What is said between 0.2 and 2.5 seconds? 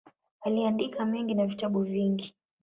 Aliandika mengi na vitabu vingi.